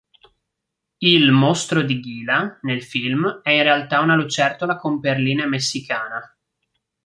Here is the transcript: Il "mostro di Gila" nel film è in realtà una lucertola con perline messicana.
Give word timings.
Il 0.97 1.29
"mostro 1.29 1.83
di 1.83 1.99
Gila" 1.99 2.57
nel 2.63 2.81
film 2.81 3.41
è 3.43 3.51
in 3.51 3.61
realtà 3.61 3.99
una 3.99 4.15
lucertola 4.15 4.75
con 4.75 4.99
perline 4.99 5.45
messicana. 5.45 6.35